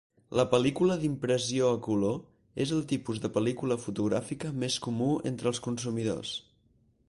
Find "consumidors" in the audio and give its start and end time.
5.71-6.37